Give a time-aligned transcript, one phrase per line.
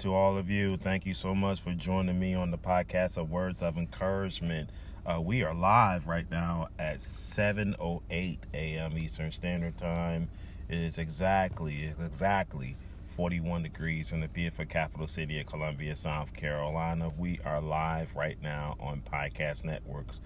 [0.00, 0.78] to all of you.
[0.78, 4.70] Thank you so much for joining me on the podcast of Words of Encouragement.
[5.04, 8.96] Uh, we are live right now at 7:08 a.m.
[8.96, 10.30] Eastern Standard Time.
[10.70, 12.76] It is exactly exactly
[13.14, 17.10] 41 degrees in the beautiful capital city of Columbia, South Carolina.
[17.18, 20.18] We are live right now on podcast networks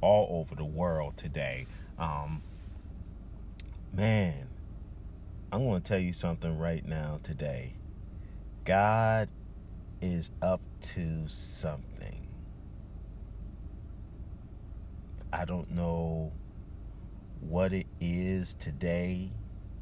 [0.00, 1.68] all over the world today.
[2.00, 2.42] Um,
[3.92, 4.48] man,
[5.52, 7.74] I'm going to tell you something right now today.
[8.70, 9.28] God
[10.00, 12.28] is up to something.
[15.32, 16.30] I don't know
[17.40, 19.32] what it is today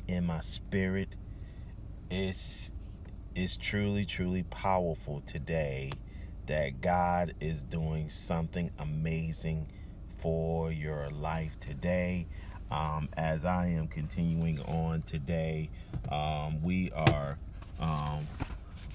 [0.07, 1.11] in my spirit.
[2.11, 2.71] It's
[3.35, 5.93] it's truly truly powerful today
[6.47, 9.67] that God is doing something amazing
[10.23, 12.27] for your life today.
[12.71, 15.69] Um, as I am continuing on today,
[16.11, 17.37] um, we are
[17.81, 18.27] um,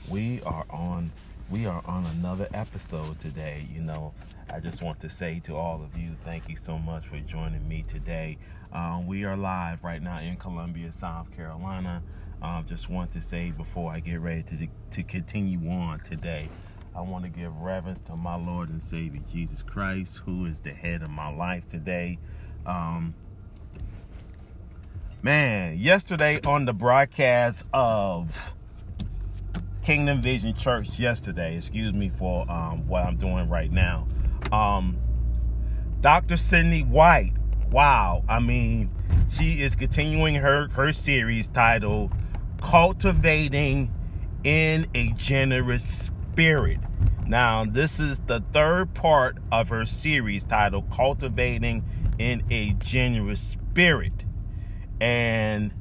[0.10, 1.12] we are on
[1.50, 3.68] we are on another episode today.
[3.72, 4.14] You know,
[4.50, 7.68] I just want to say to all of you, thank you so much for joining
[7.68, 8.38] me today.
[8.72, 12.02] Um, we are live right now in Columbia, South Carolina.
[12.42, 16.50] Um, just want to say before I get ready to to continue on today,
[16.96, 20.72] I want to give reverence to my Lord and Savior Jesus Christ, who is the
[20.72, 22.20] head of my life today.
[22.66, 23.14] Um,
[25.22, 28.56] man, yesterday on the broadcast of
[29.84, 31.58] Kingdom Vision Church yesterday.
[31.58, 34.08] Excuse me for um, what I'm doing right now.
[34.52, 34.98] Um,
[36.00, 36.38] Dr.
[36.38, 37.34] Sydney White.
[37.70, 38.24] Wow.
[38.30, 38.92] I mean,
[39.30, 42.14] she is continuing her, her series titled
[42.62, 43.94] Cultivating
[44.44, 46.80] in a Generous Spirit.
[47.28, 51.84] Now, this is the third part of her series titled Cultivating
[52.18, 54.24] in a Generous Spirit.
[55.02, 55.74] And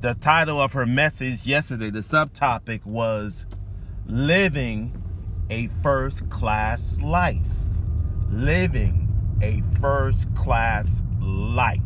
[0.00, 3.44] the title of her message yesterday, the subtopic was
[4.06, 5.02] Living
[5.50, 7.42] a First Class Life.
[8.30, 11.82] Living a First Class Life.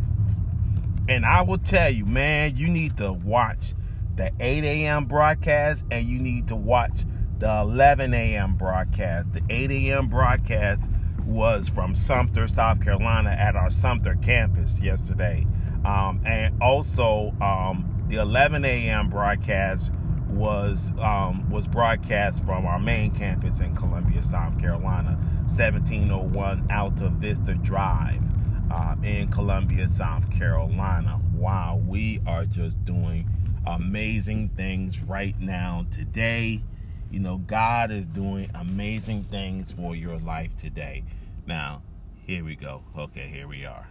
[1.08, 3.74] And I will tell you, man, you need to watch
[4.14, 5.06] the 8 a.m.
[5.06, 7.04] broadcast and you need to watch
[7.38, 8.54] the 11 a.m.
[8.54, 9.32] broadcast.
[9.32, 10.08] The 8 a.m.
[10.08, 10.88] broadcast
[11.26, 15.44] was from Sumter, South Carolina, at our Sumter campus yesterday.
[15.84, 19.08] Um, and also, um, the 11 a.m.
[19.08, 19.92] broadcast
[20.28, 27.54] was um, was broadcast from our main campus in Columbia, South Carolina, 1701 Alta Vista
[27.54, 28.22] Drive
[28.70, 31.20] uh, in Columbia, South Carolina.
[31.34, 33.28] Wow, we are just doing
[33.66, 36.62] amazing things right now today.
[37.10, 41.04] You know, God is doing amazing things for your life today.
[41.46, 41.82] Now,
[42.26, 42.82] here we go.
[42.98, 43.86] Okay, here we are.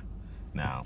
[0.54, 0.84] Now,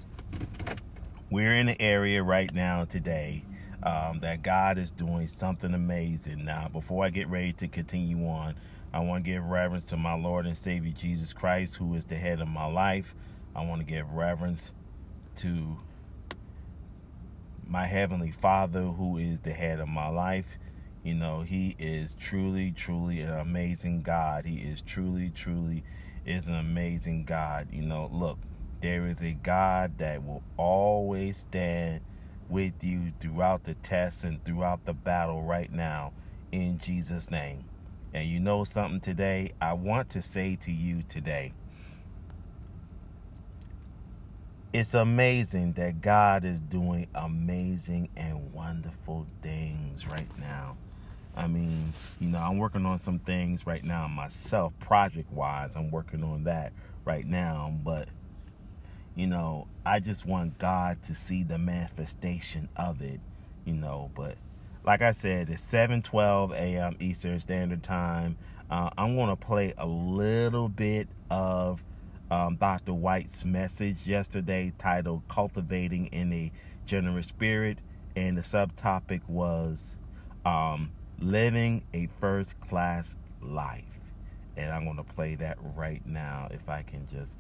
[1.30, 3.44] we're in an area right now today
[3.84, 6.46] um, that God is doing something amazing.
[6.46, 8.56] Now, before I get ready to continue on,
[8.94, 12.16] I want to give reverence to my Lord and Savior Jesus Christ, who is the
[12.16, 13.14] head of my life.
[13.56, 14.72] I want to give reverence
[15.38, 15.78] to
[17.66, 20.58] my Heavenly Father, who is the head of my life.
[21.04, 24.46] You know, He is truly, truly an amazing God.
[24.46, 25.84] He is truly, truly
[26.26, 27.68] is an amazing God.
[27.72, 28.40] You know, look,
[28.82, 32.02] there is a God that will always stand
[32.50, 36.14] with you throughout the test and throughout the battle right now
[36.52, 37.66] in Jesus' name.
[38.14, 39.51] And you know something today?
[39.62, 41.54] I want to say to you today
[44.74, 50.78] it's amazing that God is doing amazing and wonderful things right now.
[51.36, 55.75] I mean, you know, I'm working on some things right now myself, project wise.
[55.75, 56.74] I'm working on that
[57.06, 57.74] right now.
[57.84, 58.10] But
[59.18, 63.19] you know, I just want God to see the manifestation of it,
[63.66, 64.38] you know, but
[64.86, 66.96] like I said, it's 7:12 a.m.
[67.00, 68.38] Eastern Standard Time.
[68.69, 71.84] Uh, I'm going to play a little bit of
[72.30, 72.94] um, Dr.
[72.94, 76.52] White's message yesterday titled Cultivating in a
[76.86, 77.80] Generous Spirit.
[78.16, 79.98] And the subtopic was
[80.46, 80.90] um,
[81.20, 83.84] Living a First Class Life.
[84.56, 87.38] And I'm going to play that right now if I can just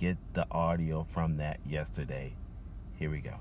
[0.00, 2.32] get the audio from that yesterday.
[2.98, 3.34] Here we go.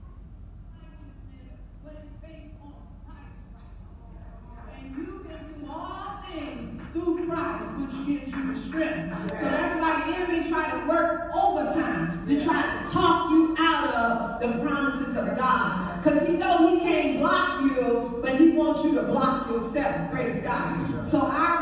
[6.91, 9.15] Through Christ, which gives you strength.
[9.39, 13.93] So that's why the enemy try to work overtime to try to talk you out
[13.93, 16.01] of the promises of God.
[16.01, 20.11] Because he know he can't block you, but he wants you to block yourself.
[20.11, 21.05] Praise God.
[21.05, 21.58] So our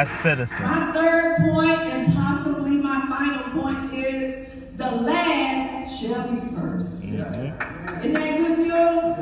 [0.00, 0.66] class citizen.
[0.66, 1.40] My third
[2.82, 7.04] my final point, is the last shall be 1st
[8.00, 9.18] Isn't that good news?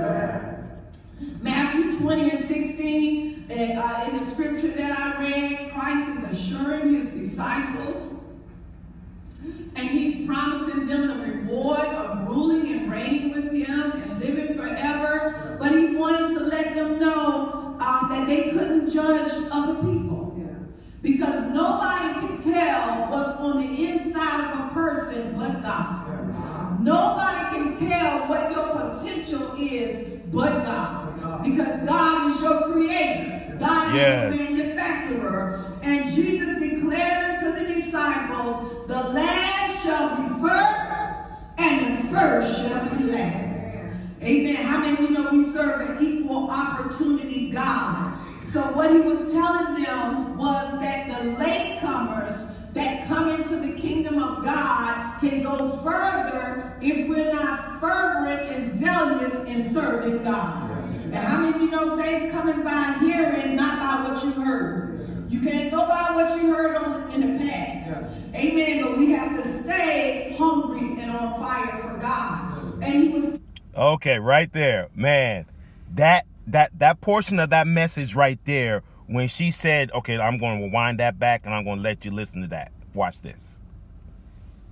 [1.42, 6.94] Matthew 20 and 16, uh, uh, in the scripture that I read, Christ is assuring
[6.94, 8.14] his disciples
[9.74, 15.56] and he's promising them the reward of ruling and reigning with him and living forever.
[15.58, 20.18] But he wanted to let them know um, that they couldn't judge other people.
[21.00, 26.82] Because nobody can tell what's on the inside of a person but God.
[26.82, 31.44] Nobody can tell what your potential is but God.
[31.44, 33.56] Because God is your creator.
[33.60, 34.34] God Yes.
[34.40, 35.78] is your manufacturer.
[35.82, 42.96] And Jesus declared unto the disciples, the last shall be first, and the first shall
[42.96, 43.84] be last.
[44.20, 44.56] Amen.
[44.56, 48.18] How many of you know we serve an equal opportunity God?
[48.48, 54.22] So what he was telling them was that the latecomers that come into the kingdom
[54.22, 60.70] of God can go further if we're not fervent and zealous in serving God.
[61.04, 65.27] And how many of you know faith coming by hearing, not by what you heard?
[65.38, 68.10] You can't go by what you heard on, in the past.
[68.34, 68.82] Amen.
[68.82, 72.82] But we have to stay hungry and on fire for God.
[72.82, 73.40] And he was
[73.76, 75.46] Okay, right there, man.
[75.94, 80.58] That that that portion of that message right there, when she said, "Okay, I'm going
[80.58, 83.60] to rewind that back, and I'm going to let you listen to that." Watch this.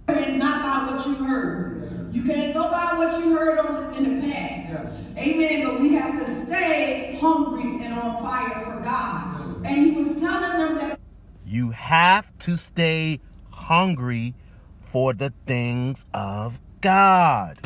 [0.09, 2.13] not by what you heard.
[2.13, 4.89] You can't go by what you heard on, in the past.
[5.17, 5.65] Amen.
[5.65, 9.36] But we have to stay hungry and on fire for God.
[9.67, 11.01] And he was telling them that
[11.45, 13.21] You have to stay
[13.51, 14.35] hungry
[14.81, 17.59] for the things of God.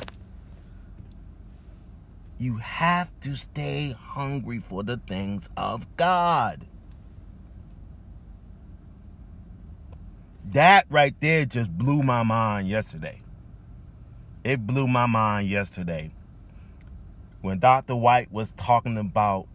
[2.38, 6.66] You have to stay hungry for the things of God.
[10.44, 13.20] That right there just blew my mind yesterday.
[14.42, 16.12] It blew my mind yesterday
[17.42, 17.94] when Dr.
[17.94, 19.46] White was talking about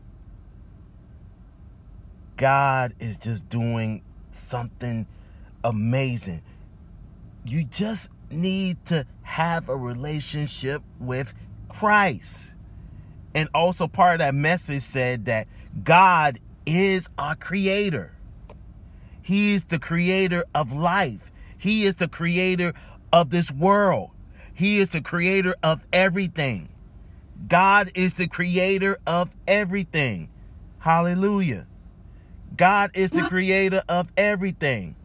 [2.37, 4.01] God is just doing
[4.31, 5.07] something
[5.63, 6.41] amazing.
[7.45, 11.33] You just need to have a relationship with
[11.69, 12.55] Christ.
[13.33, 15.47] And also, part of that message said that
[15.83, 18.13] God is our creator.
[19.21, 21.31] He is the creator of life.
[21.57, 22.73] He is the creator
[23.11, 24.11] of this world.
[24.53, 26.69] He is the creator of everything.
[27.47, 30.29] God is the creator of everything.
[30.79, 31.67] Hallelujah.
[32.55, 34.95] God is the creator of everything.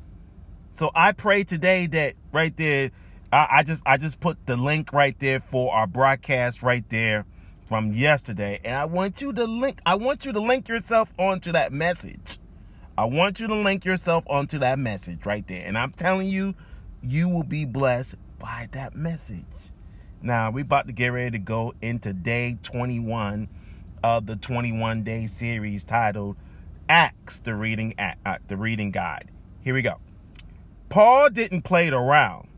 [0.71, 2.91] So I pray today that right there,
[3.33, 7.27] I, I just I just put the link right there for our broadcast right there
[7.65, 8.61] from yesterday.
[8.65, 12.39] And I want you to link, I want you to link yourself onto that message.
[12.97, 15.65] I want you to link yourself onto that message right there.
[15.67, 16.55] And I'm telling you,
[17.03, 19.45] you will be blessed by that message.
[20.23, 23.49] Now, we about to get ready to go into day 21
[24.03, 26.37] of the 21 day series titled
[26.91, 29.31] Acts, the reading uh, the reading guide.
[29.61, 30.01] Here we go.
[30.89, 32.49] Paul didn't play it around.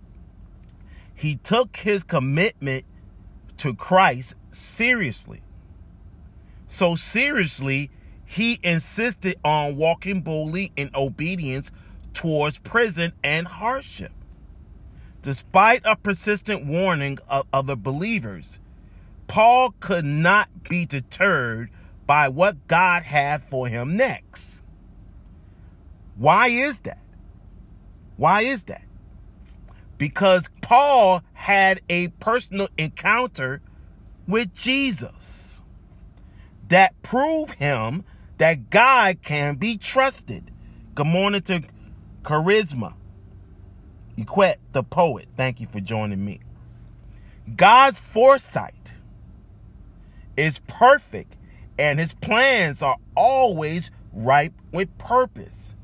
[1.14, 2.86] He took his commitment
[3.58, 5.42] to Christ seriously.
[6.66, 7.90] So seriously,
[8.24, 11.70] he insisted on walking boldly in obedience
[12.14, 14.12] towards prison and hardship.
[15.20, 18.58] Despite a persistent warning of other believers,
[19.26, 21.68] Paul could not be deterred
[22.06, 24.62] by what God had for him next.
[26.16, 26.98] Why is that?
[28.16, 28.84] Why is that?
[29.98, 33.60] Because Paul had a personal encounter
[34.26, 35.62] with Jesus
[36.68, 38.04] that proved him
[38.38, 40.50] that God can be trusted.
[40.94, 41.62] Good morning to
[42.22, 42.94] Charisma.
[44.16, 45.28] Equette, the poet.
[45.36, 46.40] Thank you for joining me.
[47.56, 48.94] God's foresight
[50.36, 51.36] is perfect
[51.78, 55.74] and his plans are always ripe with purpose.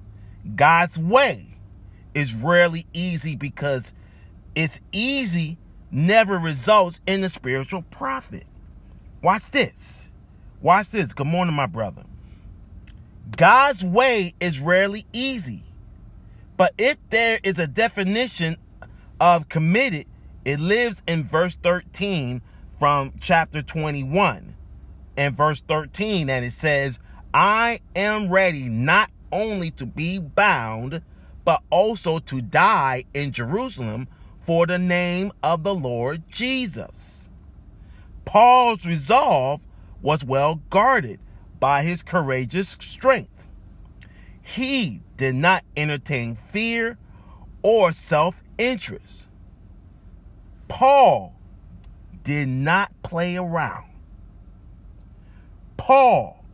[0.54, 1.56] God's way
[2.14, 3.94] is rarely easy because
[4.54, 5.58] it's easy
[5.90, 8.44] never results in a spiritual profit.
[9.22, 10.10] Watch this.
[10.60, 11.12] Watch this.
[11.12, 12.04] Good morning, my brother.
[13.36, 15.64] God's way is rarely easy.
[16.56, 18.56] But if there is a definition
[19.20, 20.06] of committed,
[20.44, 22.42] it lives in verse 13
[22.78, 24.54] from chapter 21.
[25.18, 27.00] And verse 13, and it says,
[27.34, 31.02] I am ready not only to be bound,
[31.44, 34.06] but also to die in Jerusalem
[34.38, 37.28] for the name of the Lord Jesus.
[38.24, 39.62] Paul's resolve
[40.00, 41.18] was well guarded
[41.58, 43.44] by his courageous strength.
[44.40, 46.96] He did not entertain fear
[47.62, 49.26] or self interest.
[50.68, 51.34] Paul
[52.22, 53.87] did not play around.
[55.88, 56.44] Paul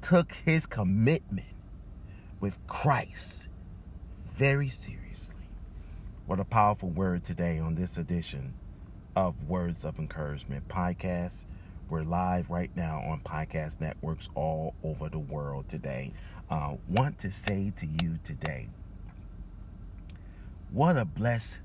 [0.00, 1.48] took his commitment
[2.40, 3.48] with Christ
[4.24, 5.50] very seriously.
[6.24, 8.54] What a powerful word today on this edition
[9.14, 11.44] of Words of Encouragement podcast.
[11.90, 16.14] We're live right now on podcast networks all over the world today.
[16.48, 18.68] Uh, want to say to you today,
[20.72, 21.60] what a blessed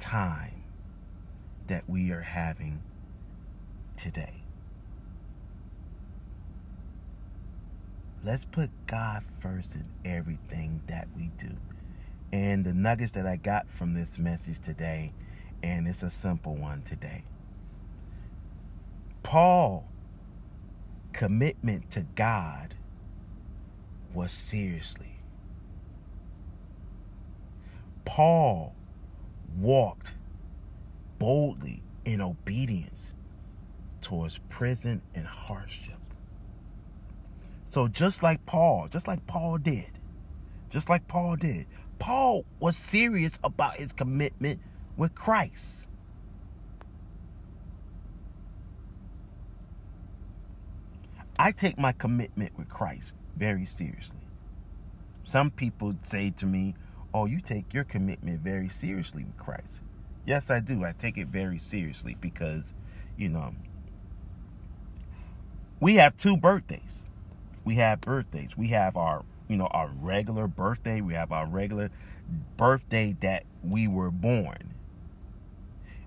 [0.00, 0.64] time
[1.68, 2.82] that we are having
[3.96, 4.42] today.
[8.26, 11.58] Let's put God first in everything that we do.
[12.32, 15.12] And the nuggets that I got from this message today,
[15.62, 17.22] and it's a simple one today.
[19.22, 19.86] Paul
[21.12, 22.74] commitment to God
[24.12, 25.20] was seriously.
[28.04, 28.74] Paul
[29.56, 30.14] walked
[31.20, 33.12] boldly in obedience
[34.00, 35.95] towards prison and hardship.
[37.68, 39.90] So just like Paul, just like Paul did,
[40.70, 41.66] just like Paul did,
[41.98, 44.60] Paul was serious about his commitment
[44.96, 45.88] with Christ.
[51.38, 54.20] I take my commitment with Christ very seriously.
[55.22, 56.74] Some people say to me,
[57.12, 59.82] Oh, you take your commitment very seriously with Christ.
[60.26, 60.84] Yes, I do.
[60.84, 62.74] I take it very seriously because,
[63.16, 63.54] you know,
[65.80, 67.10] we have two birthdays.
[67.66, 68.56] We have birthdays.
[68.56, 71.02] We have our, you know, our regular birthday.
[71.02, 71.90] We have our regular
[72.56, 74.72] birthday that we were born.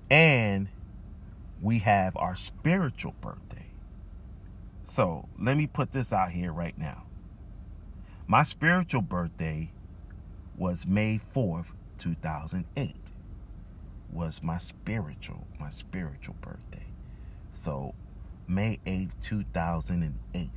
[0.09, 0.69] And
[1.61, 3.67] we have our spiritual birthday.
[4.83, 7.03] So let me put this out here right now.
[8.25, 9.71] My spiritual birthday
[10.57, 11.67] was May 4th,
[11.99, 12.95] 2008
[14.11, 16.87] was my spiritual, my spiritual birthday.
[17.51, 17.93] So
[18.47, 20.49] May 8th, 2008.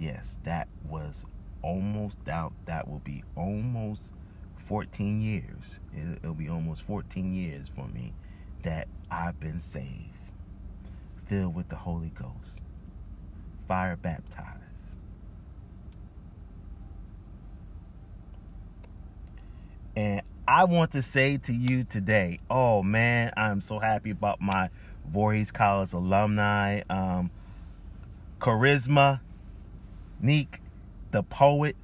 [0.00, 1.26] Yes, that was
[1.60, 2.54] almost out.
[2.64, 4.12] That will be almost
[4.56, 5.80] 14 years.
[5.94, 8.14] It'll be almost 14 years for me
[8.62, 10.32] that I've been saved,
[11.26, 12.62] filled with the Holy Ghost,
[13.68, 14.96] fire baptized.
[19.94, 24.70] And I want to say to you today, oh man, I'm so happy about my
[25.06, 27.30] Voorhees College alumni, um,
[28.38, 29.20] Charisma,
[30.20, 30.60] Neek,
[31.10, 31.76] the poet.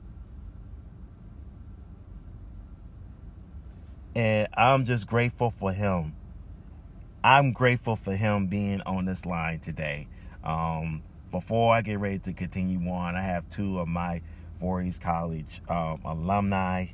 [4.15, 6.15] And I'm just grateful for him.
[7.23, 10.07] I'm grateful for him being on this line today.
[10.45, 14.23] Um, before I get ready to continue on, I have two of my
[14.61, 16.87] Voorhees College um, alumni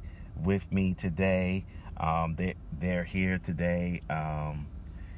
[0.42, 1.64] with me today.
[1.96, 4.00] Um, they they're here today.
[4.08, 4.66] Um,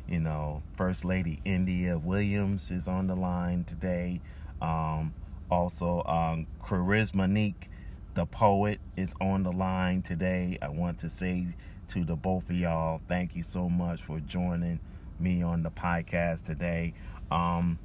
[0.08, 4.20] you know, First Lady India Williams is on the line today.
[4.60, 5.14] Um,
[5.50, 7.68] also, um, Charisma Neek,
[8.14, 10.58] the poet, is on the line today.
[10.62, 11.46] I want to say
[11.88, 14.80] to the both of y'all, thank you so much for joining
[15.18, 16.94] me on the podcast today.
[17.30, 17.78] Um,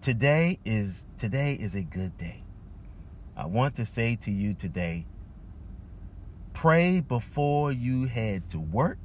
[0.00, 2.42] today is today is a good day.
[3.36, 5.06] I want to say to you today
[6.52, 8.98] pray before you head to work.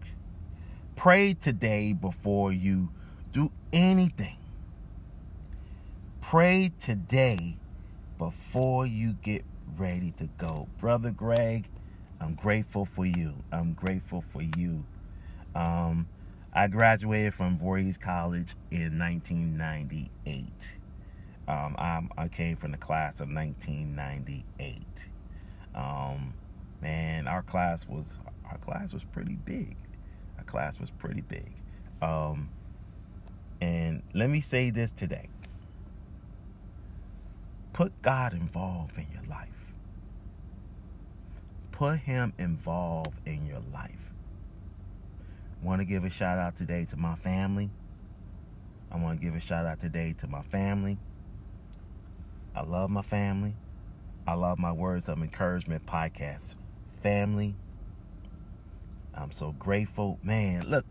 [0.96, 2.90] Pray today before you
[3.32, 4.38] do anything.
[6.30, 7.56] Pray today
[8.18, 9.46] before you get
[9.78, 10.68] ready to go.
[10.78, 11.70] Brother Greg,
[12.20, 13.34] I'm grateful for you.
[13.50, 14.84] I'm grateful for you.
[15.56, 16.10] Um,
[16.52, 20.50] I graduated from Voorhees College in 1998.
[21.48, 24.84] Um, I came from the class of 1998.
[25.74, 26.34] Um,
[26.82, 28.18] man, our class was
[28.52, 29.78] our class was pretty big.
[30.38, 31.54] Our class was pretty big.
[32.02, 32.50] Um,
[33.62, 35.30] and let me say this today:
[37.74, 39.74] put God involved in your life.
[41.72, 44.12] Put Him involved in your life.
[45.62, 47.70] Want to give a shout out today to my family.
[48.92, 50.98] I want to give a shout out today to my family.
[52.56, 53.56] I love my family.
[54.26, 56.56] I love my words of encouragement podcast.
[57.02, 57.56] Family.
[59.14, 60.20] I'm so grateful.
[60.24, 60.86] Man, look,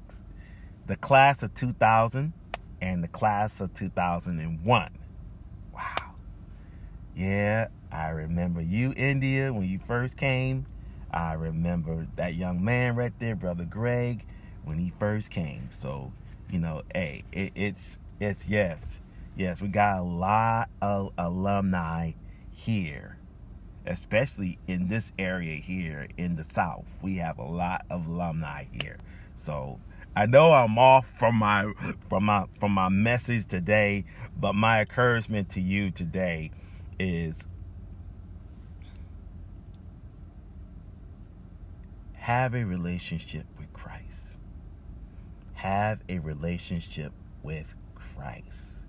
[0.87, 2.33] the class of 2000,
[2.81, 4.99] and the class of 2001.
[7.17, 10.67] Yeah, I remember you, India, when you first came.
[11.11, 14.27] I remember that young man right there, Brother Greg,
[14.65, 15.69] when he first came.
[15.71, 16.13] So,
[16.51, 19.01] you know, hey, it, it's it's yes,
[19.35, 22.13] yes, we got a lot of alumni
[22.51, 23.17] here,
[23.87, 26.85] especially in this area here in the South.
[27.01, 28.99] We have a lot of alumni here.
[29.35, 29.81] So
[30.15, 31.73] I know I'm off from my
[32.11, 34.05] from my from my message today,
[34.39, 36.51] but my encouragement to you today
[36.99, 37.47] is
[42.15, 44.39] have a relationship with Christ.
[45.55, 47.13] Have a relationship
[47.43, 48.85] with Christ.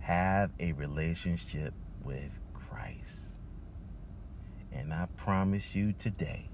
[0.00, 3.38] Have a relationship with Christ.
[4.72, 6.48] And I promise you today,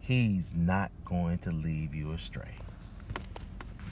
[0.00, 2.56] He's not going to leave you astray.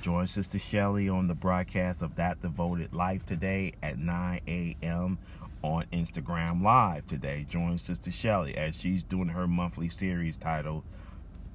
[0.07, 5.19] Join Sister Shelly on the broadcast of That Devoted Life today at 9 a.m.
[5.63, 7.45] on Instagram Live today.
[7.49, 10.85] Join Sister Shelly as she's doing her monthly series titled,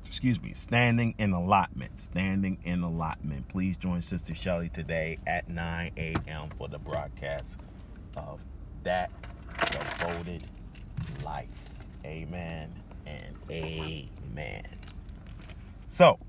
[0.06, 1.98] excuse me, Standing in Allotment.
[1.98, 3.48] Standing in Allotment.
[3.48, 6.50] Please join Sister Shelly today at 9 a.m.
[6.58, 7.58] for the broadcast
[8.18, 8.42] of
[8.84, 9.12] That
[9.72, 10.44] Devoted
[11.24, 11.48] Life.
[12.04, 12.70] Amen
[13.06, 14.68] and amen.
[15.88, 16.20] So,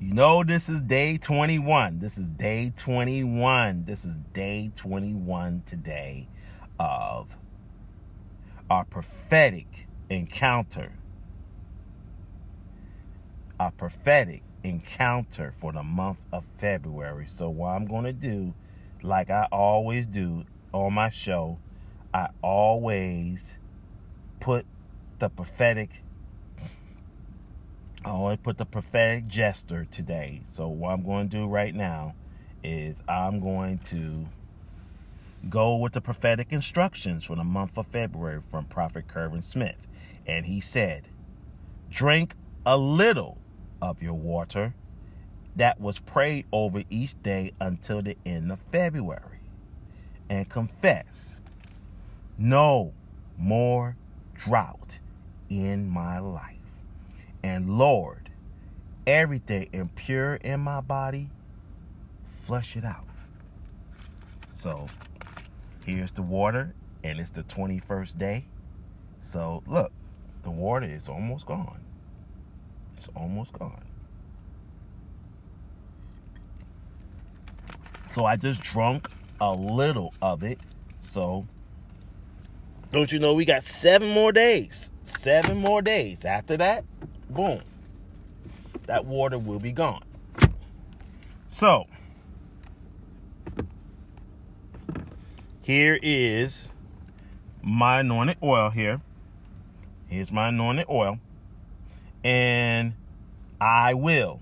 [0.00, 1.98] you know, this is day 21.
[1.98, 3.84] This is day 21.
[3.84, 6.26] This is day 21 today
[6.78, 7.36] of
[8.70, 10.92] our prophetic encounter.
[13.58, 17.26] Our prophetic encounter for the month of February.
[17.26, 18.54] So, what I'm going to do,
[19.02, 21.58] like I always do on my show,
[22.14, 23.58] I always
[24.40, 24.64] put
[25.18, 25.90] the prophetic
[28.04, 30.40] I only put the prophetic jester today.
[30.46, 32.14] So what I'm going to do right now
[32.64, 34.26] is I'm going to
[35.48, 39.86] go with the prophetic instructions for the month of February from Prophet Kerwin Smith.
[40.26, 41.08] And he said,
[41.90, 42.34] Drink
[42.64, 43.36] a little
[43.82, 44.74] of your water
[45.56, 49.40] that was prayed over each day until the end of February.
[50.28, 51.40] And confess,
[52.38, 52.94] no
[53.36, 53.96] more
[54.34, 55.00] drought
[55.50, 56.59] in my life.
[57.42, 58.30] And Lord,
[59.06, 61.30] everything impure in my body,
[62.42, 63.06] flush it out.
[64.50, 64.88] So
[65.86, 68.44] here's the water, and it's the 21st day.
[69.22, 69.92] So look,
[70.42, 71.80] the water is almost gone.
[72.96, 73.84] It's almost gone.
[78.10, 79.08] So I just drunk
[79.40, 80.58] a little of it.
[80.98, 81.46] So
[82.92, 84.90] don't you know we got seven more days?
[85.04, 86.24] Seven more days.
[86.24, 86.84] After that,
[87.30, 87.60] boom,
[88.86, 90.02] that water will be gone.
[91.48, 91.86] So,
[95.62, 96.68] here is
[97.62, 99.00] my anointed oil here.
[100.06, 101.18] Here's my anointed oil.
[102.24, 102.94] And
[103.60, 104.40] I will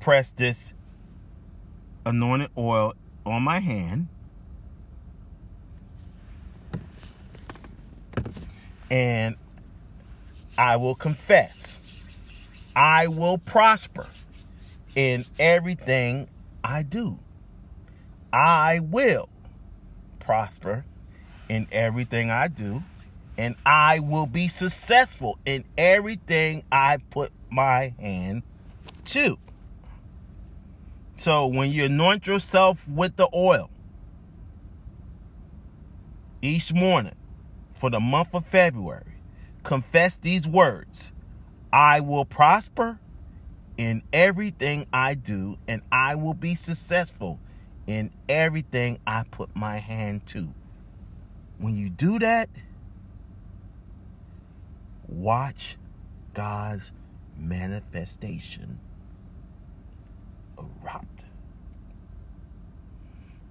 [0.00, 0.74] press this
[2.04, 4.08] anointed oil on my hand.
[8.90, 9.36] And
[10.58, 11.78] I will confess.
[12.74, 14.08] I will prosper
[14.96, 16.28] in everything
[16.64, 17.20] I do.
[18.32, 19.28] I will
[20.18, 20.84] prosper
[21.48, 22.82] in everything I do,
[23.38, 28.42] and I will be successful in everything I put my hand
[29.06, 29.38] to.
[31.14, 33.70] So when you anoint yourself with the oil
[36.42, 37.16] each morning
[37.72, 39.07] for the month of February,
[39.68, 41.12] confess these words
[41.70, 42.98] I will prosper
[43.76, 47.38] in everything I do, and I will be successful
[47.86, 50.54] in everything I put my hand to.
[51.58, 52.48] When you do that,
[55.06, 55.76] watch
[56.32, 56.90] God's
[57.36, 58.80] manifestation
[60.56, 61.24] erupt.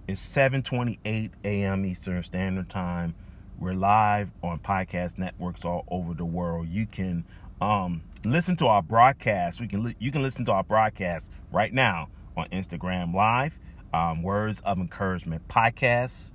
[0.07, 1.85] It's 7:28 a.m.
[1.85, 3.13] Eastern Standard Time.
[3.59, 6.67] We're live on podcast networks all over the world.
[6.67, 7.25] You can
[7.59, 9.59] um, listen to our broadcast.
[9.59, 13.57] We can li- you can listen to our broadcast right now on Instagram Live.
[13.91, 16.33] Um, Words of Encouragement podcasts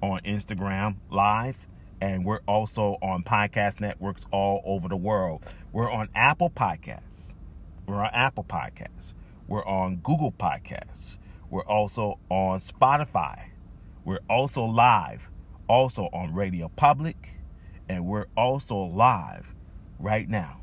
[0.00, 1.66] on Instagram Live,
[2.00, 5.44] and we're also on podcast networks all over the world.
[5.72, 7.34] We're on Apple Podcasts.
[7.88, 9.14] We're on Apple Podcasts.
[9.48, 11.16] We're on Google Podcasts.
[11.50, 13.46] We're also on Spotify.
[14.04, 15.28] We're also live
[15.68, 17.30] also on Radio Public,
[17.88, 19.54] and we're also live
[19.98, 20.60] right now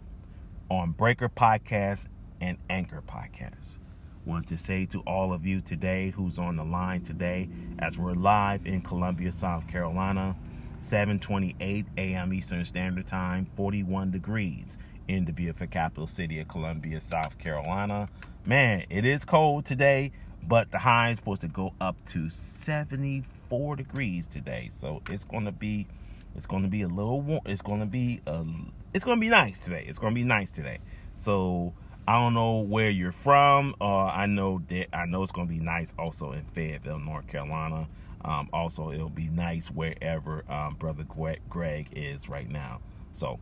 [0.69, 2.07] on Breaker Podcast
[2.41, 3.77] and Anchor Podcast.
[4.25, 8.13] Want to say to all of you today who's on the line today, as we're
[8.13, 10.35] live in Columbia, South Carolina,
[10.81, 12.33] 7:28 a.m.
[12.33, 14.77] Eastern Standard Time, 41 degrees
[15.09, 18.07] in the beautiful capital city of Columbia, South Carolina.
[18.45, 20.11] Man, it is cold today,
[20.47, 24.69] but the high is supposed to go up to 74 degrees today.
[24.71, 25.87] So it's going to be
[26.35, 27.41] it's going to be a little warm.
[27.47, 28.45] It's going to be a
[28.93, 29.83] it's going to be nice today.
[29.87, 30.77] It's going to be nice today.
[31.15, 31.73] So
[32.07, 33.73] I don't know where you're from.
[33.81, 37.27] Uh, I know that I know it's going to be nice also in Fayetteville, North
[37.27, 37.87] Carolina.
[38.23, 41.05] Um, also, it'll be nice wherever um, Brother
[41.49, 42.81] Greg is right now.
[43.13, 43.39] So,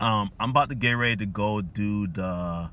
[0.00, 2.70] um, I'm about to get ready to go do the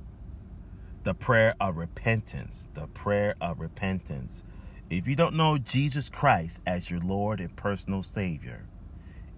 [1.03, 2.67] the prayer of repentance.
[2.73, 4.43] The prayer of repentance.
[4.89, 8.65] If you don't know Jesus Christ as your Lord and personal Savior,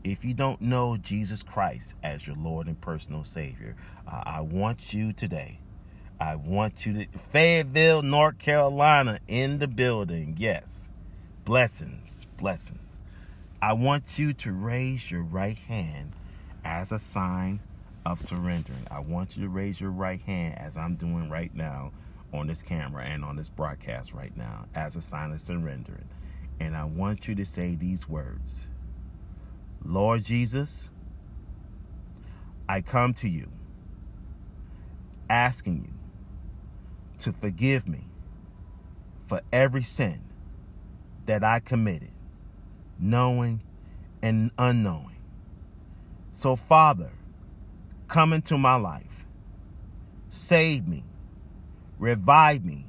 [0.03, 3.75] if you don't know Jesus Christ as your Lord and personal Savior,
[4.07, 5.59] uh, I want you today.
[6.19, 10.35] I want you to Fayetteville, North Carolina, in the building.
[10.37, 10.89] Yes.
[11.45, 12.99] Blessings, blessings.
[13.61, 16.13] I want you to raise your right hand
[16.63, 17.61] as a sign
[18.11, 18.87] of surrendering.
[18.89, 21.91] I want you to raise your right hand as I'm doing right now
[22.33, 26.07] on this camera and on this broadcast right now as a sign of surrendering.
[26.59, 28.69] And I want you to say these words
[29.83, 30.89] Lord Jesus,
[32.67, 33.49] I come to you
[35.29, 35.93] asking you
[37.19, 38.07] to forgive me
[39.27, 40.21] for every sin
[41.25, 42.11] that I committed,
[42.99, 43.61] knowing
[44.21, 45.17] and unknowing.
[46.31, 47.11] So, Father,
[48.07, 49.25] come into my life,
[50.29, 51.03] save me,
[51.99, 52.85] revive me,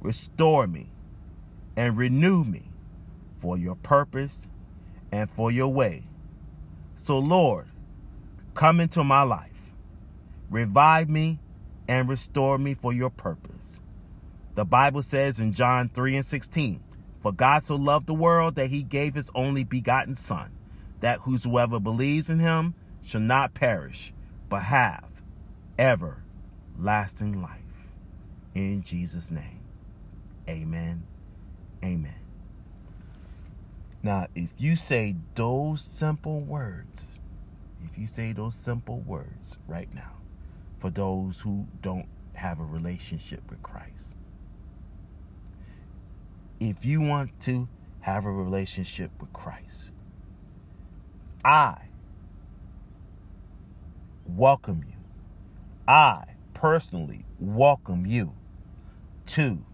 [0.00, 0.90] restore me,
[1.76, 2.70] and renew me
[3.34, 4.48] for your purpose
[5.12, 6.04] and for your way.
[6.94, 7.66] So, Lord,
[8.54, 9.72] come into my life,
[10.50, 11.38] revive me,
[11.88, 13.80] and restore me for your purpose.
[14.54, 16.82] The Bible says in John 3 and 16,
[17.20, 20.52] for God so loved the world that he gave his only begotten Son,
[21.00, 24.12] that whosoever believes in him shall not perish,
[24.48, 25.08] but have
[25.78, 27.60] everlasting life.
[28.54, 29.60] In Jesus' name,
[30.48, 31.04] amen.
[31.84, 32.14] Amen.
[34.02, 37.18] Now, if you say those simple words,
[37.84, 40.12] if you say those simple words right now,
[40.78, 44.16] for those who don't have a relationship with Christ,
[46.60, 47.68] if you want to
[48.00, 49.92] have a relationship with Christ,
[51.44, 51.85] I
[54.28, 54.94] welcome you.
[55.86, 58.32] I personally welcome you
[59.26, 59.64] to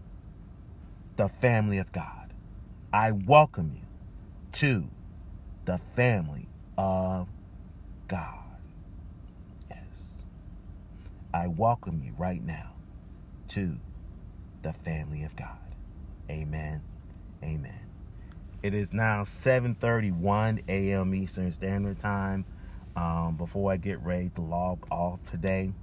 [1.15, 2.33] the family of God.
[2.91, 3.87] I welcome you
[4.53, 4.89] to
[5.65, 7.27] the family of
[8.07, 8.43] God.
[9.69, 10.23] Yes.
[11.33, 12.73] I welcome you right now
[13.49, 13.77] to
[14.61, 15.57] the family of God.
[16.29, 16.81] Amen.
[17.43, 17.79] Amen.
[18.61, 21.13] It is now 7:31 a.m.
[21.13, 22.45] Eastern Standard Time.
[22.95, 25.73] Um, before I get ready to log off today,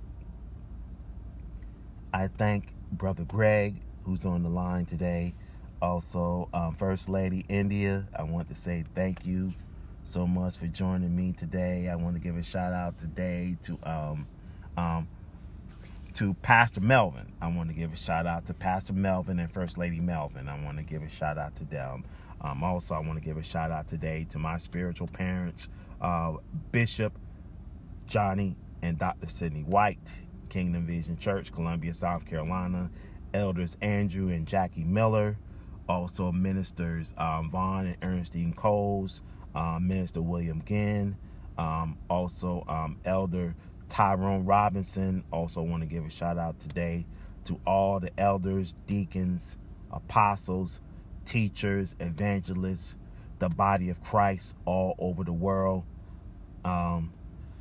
[2.12, 5.34] I thank Brother Greg, who's on the line today.
[5.82, 9.52] Also, um, First Lady India, I want to say thank you
[10.04, 11.88] so much for joining me today.
[11.88, 14.26] I want to give a shout out today to um,
[14.76, 15.08] um,
[16.14, 17.32] to Pastor Melvin.
[17.40, 20.48] I want to give a shout out to Pastor Melvin and First Lady Melvin.
[20.48, 22.04] I want to give a shout out to them.
[22.40, 25.68] Um, also, I want to give a shout out today to my spiritual parents,
[26.00, 26.34] uh,
[26.72, 27.18] Bishop
[28.06, 29.28] Johnny and Dr.
[29.28, 30.14] Sidney White,
[30.48, 32.90] Kingdom Vision Church, Columbia, South Carolina,
[33.34, 35.38] elders Andrew and Jackie Miller,
[35.88, 39.22] also ministers um, Vaughn and Ernestine Coles,
[39.54, 41.16] um, Minister William Ginn,
[41.58, 43.54] um, also um, Elder
[43.88, 45.24] Tyrone Robinson.
[45.32, 47.06] Also, want to give a shout out today
[47.44, 49.56] to all the elders, deacons,
[49.90, 50.80] apostles,
[51.24, 52.96] teachers, evangelists,
[53.40, 55.84] the body of Christ all over the world.
[56.64, 57.12] Um,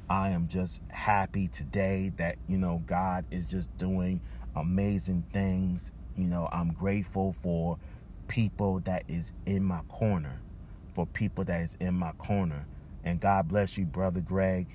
[0.10, 4.22] I am just happy today that, you know, God is just doing
[4.56, 5.94] amazing things.
[6.18, 7.80] You know, I'm grateful for
[8.28, 10.42] people that is in my corner,
[10.96, 12.68] for people that is in my corner.
[13.04, 14.68] And God bless you, Brother Greg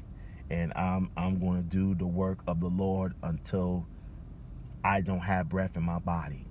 [0.51, 3.87] and I'm I'm going to do the work of the Lord until
[4.85, 6.47] I don't have breath in my body.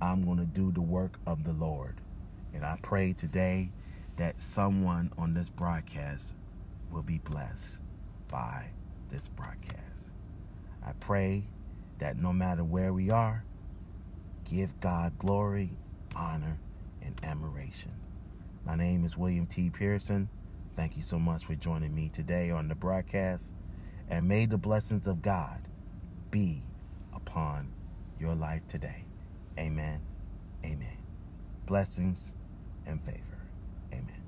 [0.00, 2.00] I'm going to do the work of the Lord.
[2.54, 3.72] And I pray today
[4.16, 6.36] that someone on this broadcast
[6.90, 7.80] will be blessed
[8.28, 8.70] by
[9.08, 10.12] this broadcast.
[10.84, 11.48] I pray
[11.98, 13.44] that no matter where we are,
[14.44, 15.70] give God glory,
[16.14, 16.58] honor,
[17.02, 17.92] and admiration.
[18.64, 19.70] My name is William T.
[19.70, 20.28] Pearson.
[20.76, 23.52] Thank you so much for joining me today on the broadcast.
[24.08, 25.60] And may the blessings of God
[26.30, 26.62] be
[27.14, 27.72] upon
[28.18, 29.04] your life today.
[29.58, 30.00] Amen.
[30.64, 30.98] Amen.
[31.66, 32.34] Blessings
[32.86, 33.38] and favor.
[33.92, 34.23] Amen.